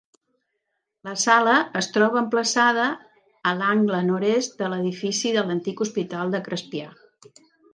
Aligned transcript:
La 1.09 1.11
sala 1.23 1.53
es 1.81 1.89
troba 1.97 2.17
emplaçada 2.21 2.87
a 3.49 3.53
l'angle 3.59 4.01
nord-est 4.09 4.57
de 4.63 4.71
l'edifici 4.75 5.35
de 5.37 5.45
l'antic 5.51 5.85
hospital 5.87 6.35
de 6.37 6.43
Crespià. 6.49 6.91